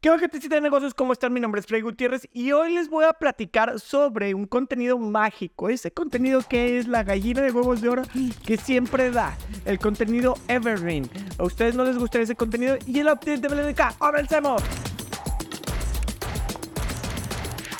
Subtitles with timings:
[0.00, 0.94] ¿Qué va, gente de negocios?
[0.94, 1.32] ¿Cómo están?
[1.32, 5.68] Mi nombre es Frey Gutiérrez y hoy les voy a platicar sobre un contenido mágico,
[5.70, 8.02] ese contenido que es la gallina de huevos de oro
[8.46, 11.10] que siempre da, el contenido Evergreen.
[11.36, 12.76] ¿A ustedes no les gusta ese contenido?
[12.86, 14.62] Y el update de BLNK, ¡comencemos!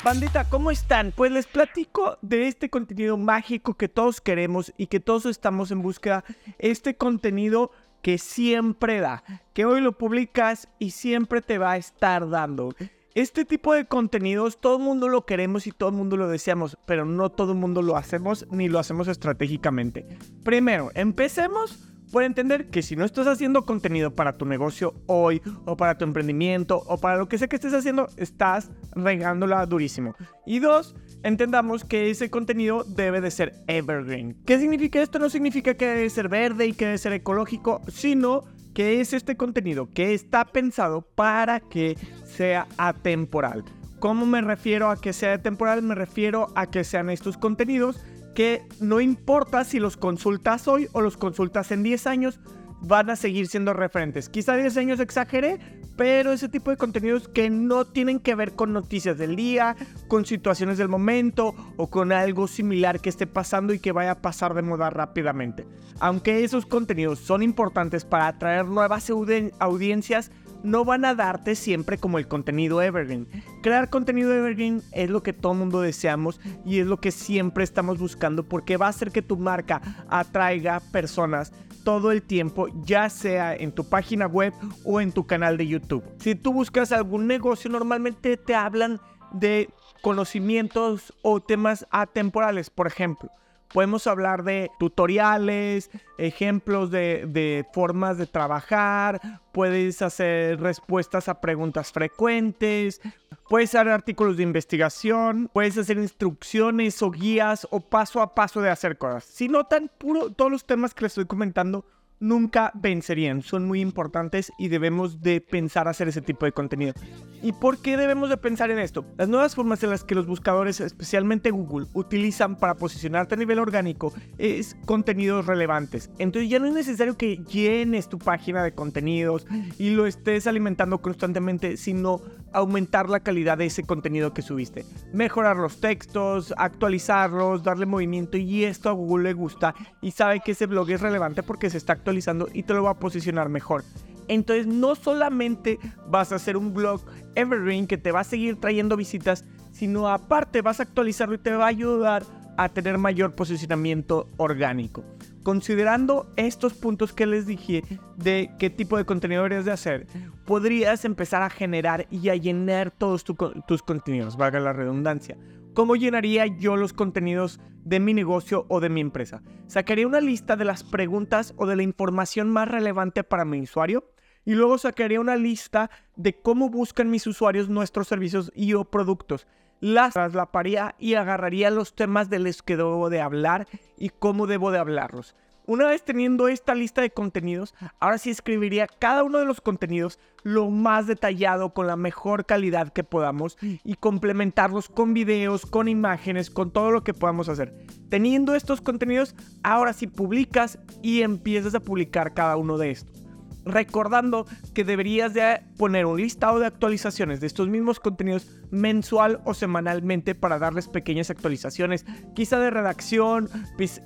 [0.03, 1.13] Bandita, ¿cómo están?
[1.15, 5.81] Pues les platico de este contenido mágico que todos queremos y que todos estamos en
[5.81, 6.25] busca.
[6.57, 7.71] Este contenido
[8.01, 9.23] que siempre da,
[9.53, 12.73] que hoy lo publicas y siempre te va a estar dando.
[13.15, 16.77] Este tipo de contenidos todo el mundo lo queremos y todo el mundo lo deseamos,
[16.85, 20.05] pero no todo el mundo lo hacemos ni lo hacemos estratégicamente.
[20.43, 25.77] Primero, empecemos por entender que si no estás haciendo contenido para tu negocio hoy o
[25.77, 30.15] para tu emprendimiento o para lo que sea que estés haciendo, estás regándola durísimo.
[30.45, 34.37] Y dos, entendamos que ese contenido debe de ser evergreen.
[34.45, 35.19] ¿Qué significa esto?
[35.19, 39.35] No significa que debe ser verde y que debe ser ecológico, sino que es este
[39.35, 43.63] contenido que está pensado para que sea atemporal.
[43.99, 45.81] ¿Cómo me refiero a que sea atemporal?
[45.81, 47.99] Me refiero a que sean estos contenidos
[48.33, 52.39] que no importa si los consultas hoy o los consultas en 10 años,
[52.81, 54.29] van a seguir siendo referentes.
[54.29, 55.59] Quizá 10 años exageré,
[55.97, 59.75] pero ese tipo de contenidos que no tienen que ver con noticias del día,
[60.07, 64.21] con situaciones del momento o con algo similar que esté pasando y que vaya a
[64.21, 65.67] pasar de moda rápidamente.
[65.99, 70.31] Aunque esos contenidos son importantes para atraer nuevas audiencias,
[70.63, 73.27] no van a darte siempre como el contenido evergreen.
[73.61, 77.99] Crear contenido evergreen es lo que todo mundo deseamos y es lo que siempre estamos
[77.99, 81.51] buscando porque va a hacer que tu marca atraiga personas
[81.83, 84.53] todo el tiempo, ya sea en tu página web
[84.83, 86.03] o en tu canal de YouTube.
[86.19, 88.99] Si tú buscas algún negocio, normalmente te hablan
[89.31, 89.69] de
[90.01, 93.29] conocimientos o temas atemporales, por ejemplo.
[93.73, 102.99] Podemos hablar de tutoriales, ejemplos de, formas de trabajar, puedes hacer respuestas a preguntas frecuentes,
[103.47, 108.71] puedes hacer artículos de investigación, puedes hacer instrucciones o guías o paso a paso de
[108.71, 109.23] hacer cosas.
[109.25, 111.85] Si notan, puro, todos los temas que les estoy comentando
[112.19, 116.93] nunca vencerían, son muy importantes y debemos de pensar hacer ese tipo de contenido.
[117.41, 119.05] ¿Y por qué debemos de pensar en esto?
[119.17, 123.59] Las nuevas formas en las que los buscadores, especialmente Google, utilizan para posicionarte a nivel
[123.59, 126.09] orgánico es contenidos relevantes.
[126.19, 129.45] Entonces ya no es necesario que llenes tu página de contenidos
[129.77, 132.21] y lo estés alimentando constantemente, sino
[132.53, 134.85] aumentar la calidad de ese contenido que subiste.
[135.13, 140.51] Mejorar los textos, actualizarlos, darle movimiento y esto a Google le gusta y sabe que
[140.51, 143.83] ese blog es relevante porque se está actualizando y te lo va a posicionar mejor.
[144.27, 147.01] Entonces no solamente vas a hacer un blog
[147.35, 151.51] evergreen que te va a seguir trayendo visitas, sino aparte vas a actualizarlo y te
[151.51, 152.23] va a ayudar
[152.55, 155.03] a tener mayor posicionamiento orgánico.
[155.43, 157.83] Considerando estos puntos que les dije
[158.17, 160.07] de qué tipo de contenido deberías de hacer,
[160.45, 165.37] podrías empezar a generar y a llenar todos tus contenidos, valga la redundancia.
[165.73, 169.41] ¿Cómo llenaría yo los contenidos de mi negocio o de mi empresa?
[169.67, 174.11] Sacaría una lista de las preguntas o de la información más relevante para mi usuario
[174.45, 179.47] y luego sacaría una lista de cómo buscan mis usuarios nuestros servicios y o productos
[179.79, 183.67] las traslaparía y agarraría los temas de los que debo de hablar
[183.97, 185.35] y cómo debo de hablarlos.
[185.65, 190.17] Una vez teniendo esta lista de contenidos, ahora sí escribiría cada uno de los contenidos
[190.41, 196.49] lo más detallado, con la mejor calidad que podamos y complementarlos con videos, con imágenes,
[196.49, 197.71] con todo lo que podamos hacer.
[198.09, 203.28] Teniendo estos contenidos, ahora sí publicas y empiezas a publicar cada uno de estos
[203.65, 209.53] recordando que deberías de poner un listado de actualizaciones de estos mismos contenidos mensual o
[209.53, 212.05] semanalmente para darles pequeñas actualizaciones,
[212.35, 213.49] quizá de redacción,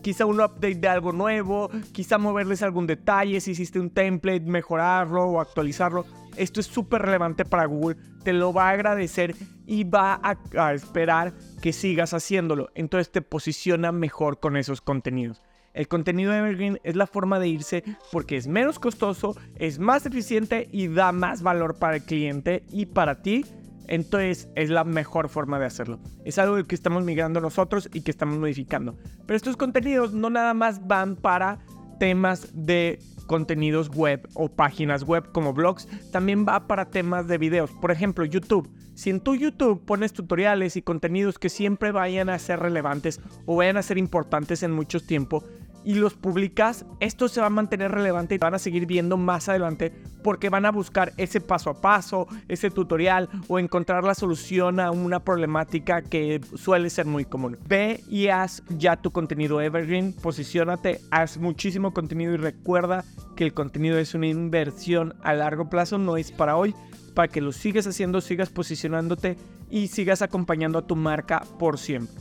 [0.02, 5.24] quizá un update de algo nuevo, quizá moverles algún detalle, si hiciste un template, mejorarlo
[5.26, 6.06] o actualizarlo.
[6.36, 9.36] Esto es súper relevante para Google, te lo va a agradecer
[9.68, 12.70] y va a, a esperar que sigas haciéndolo.
[12.74, 15.42] Entonces te posiciona mejor con esos contenidos.
[15.74, 20.06] El contenido de Evergreen es la forma de irse porque es menos costoso, es más
[20.06, 23.46] eficiente y da más valor para el cliente y para ti.
[23.88, 26.00] Entonces es la mejor forma de hacerlo.
[26.26, 28.98] Es algo que estamos migrando nosotros y que estamos modificando.
[29.26, 31.60] Pero estos contenidos no nada más van para
[32.00, 37.72] temas de contenidos web o páginas web como blogs, también va para temas de videos.
[37.72, 38.70] Por ejemplo, YouTube.
[38.94, 43.56] Si en tu YouTube pones tutoriales y contenidos que siempre vayan a ser relevantes o
[43.56, 45.44] vayan a ser importantes en mucho tiempo,
[45.84, 49.50] y los publicas, esto se va a mantener relevante y van a seguir viendo más
[49.50, 49.92] adelante
[50.24, 54.92] porque van a buscar ese paso a paso, ese tutorial o encontrar la solución a
[54.92, 57.58] una problemática que suele ser muy común.
[57.68, 63.04] Ve y haz ya tu contenido evergreen, posicionate, haz muchísimo contenido y recuerda
[63.36, 66.74] que el contenido es una inversión a largo plazo, no es para hoy,
[67.14, 69.38] para que lo sigas haciendo, sigas posicionándote
[69.70, 72.16] y sigas acompañando a tu marca por siempre.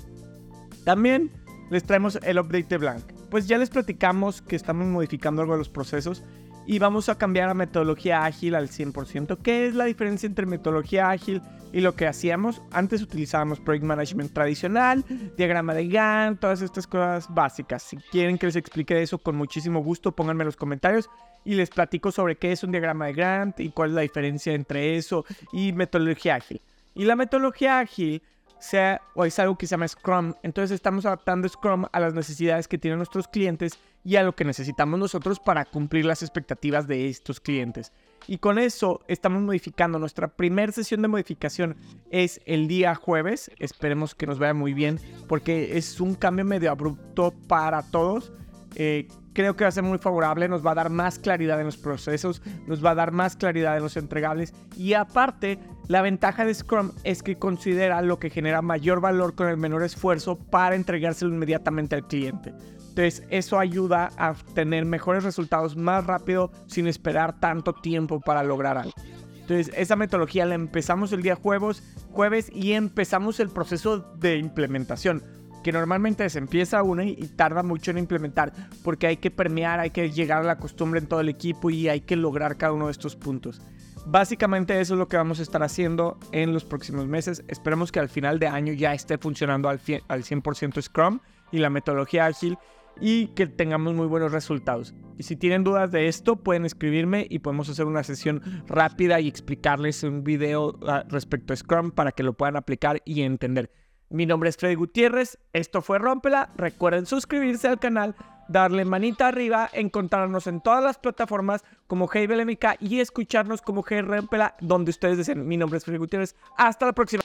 [0.84, 1.30] También
[1.70, 3.11] les traemos el update de Blank.
[3.32, 6.22] Pues ya les platicamos que estamos modificando algo de los procesos
[6.66, 9.38] y vamos a cambiar a metodología ágil al 100%.
[9.42, 11.40] ¿Qué es la diferencia entre metodología ágil
[11.72, 12.60] y lo que hacíamos?
[12.72, 15.02] Antes utilizábamos Project Management tradicional,
[15.38, 17.82] diagrama de Gantt, todas estas cosas básicas.
[17.82, 21.08] Si quieren que les explique eso con muchísimo gusto, pónganme en los comentarios
[21.42, 24.52] y les platico sobre qué es un diagrama de Gantt y cuál es la diferencia
[24.52, 25.24] entre eso
[25.54, 26.60] y metodología ágil.
[26.94, 28.20] Y la metodología ágil
[28.62, 30.34] sea, o es algo que se llama Scrum.
[30.42, 33.72] Entonces estamos adaptando Scrum a las necesidades que tienen nuestros clientes
[34.04, 37.92] y a lo que necesitamos nosotros para cumplir las expectativas de estos clientes.
[38.26, 39.98] Y con eso estamos modificando.
[39.98, 41.76] Nuestra primera sesión de modificación
[42.10, 43.50] es el día jueves.
[43.58, 48.32] Esperemos que nos vaya muy bien porque es un cambio medio abrupto para todos.
[48.74, 51.66] Eh, creo que va a ser muy favorable, nos va a dar más claridad en
[51.66, 55.58] los procesos, nos va a dar más claridad en los entregables y aparte
[55.88, 59.82] la ventaja de Scrum es que considera lo que genera mayor valor con el menor
[59.82, 62.52] esfuerzo para entregárselo inmediatamente al cliente.
[62.88, 68.76] Entonces eso ayuda a tener mejores resultados más rápido sin esperar tanto tiempo para lograr
[68.76, 68.92] algo.
[69.40, 75.22] Entonces esa metodología la empezamos el día jueves, jueves y empezamos el proceso de implementación
[75.62, 79.90] que normalmente se empieza una y, tarda mucho en implementar porque hay que permear, hay
[79.90, 82.86] que llegar a la costumbre en todo el equipo y hay que lograr cada uno
[82.86, 83.60] de estos puntos.
[84.04, 87.44] Básicamente eso es lo que vamos a estar haciendo en los próximos meses.
[87.46, 91.20] Esperemos que al final de año ya esté funcionando al, al 100% Scrum
[91.52, 92.58] y la metodología ágil
[93.00, 94.94] y que tengamos muy buenos resultados.
[95.18, 99.28] Y si tienen dudas de esto, pueden escribirme y podemos hacer una sesión rápida y
[99.28, 103.70] explicarles un video ah, respecto a Scrum para que lo puedan aplicar y entender.
[104.12, 108.14] Mi nombre es Freddy Gutiérrez, esto fue Rómpela, recuerden suscribirse al canal,
[108.46, 114.02] darle manita arriba, encontrarnos en todas las plataformas como Hey MK y escucharnos como Hey
[114.02, 115.48] Rómpela donde ustedes deseen.
[115.48, 117.22] Mi nombre es Freddy Gutiérrez, hasta la próxima.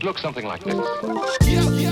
[0.00, 1.89] It looks something like this.